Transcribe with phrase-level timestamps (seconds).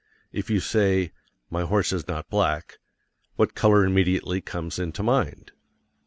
[0.31, 1.11] If you say,
[1.51, 2.79] "My horse is not black,"
[3.35, 5.51] what color immediately comes into mind?